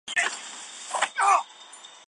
[0.07, 0.29] 乌尔
[0.93, 1.45] 库特。